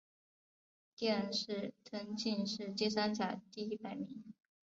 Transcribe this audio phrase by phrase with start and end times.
[0.95, 4.33] 殿试登进士第三甲第一百名。